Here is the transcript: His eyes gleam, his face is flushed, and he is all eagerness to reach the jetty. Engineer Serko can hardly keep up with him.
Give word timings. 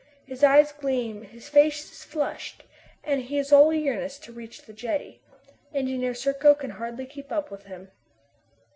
His 0.25 0.43
eyes 0.43 0.71
gleam, 0.71 1.21
his 1.25 1.47
face 1.47 1.91
is 1.91 2.03
flushed, 2.03 2.63
and 3.03 3.21
he 3.21 3.37
is 3.37 3.51
all 3.53 3.71
eagerness 3.71 4.17
to 4.21 4.31
reach 4.31 4.63
the 4.63 4.73
jetty. 4.73 5.21
Engineer 5.75 6.15
Serko 6.15 6.55
can 6.55 6.71
hardly 6.71 7.05
keep 7.05 7.31
up 7.31 7.51
with 7.51 7.65
him. 7.65 7.91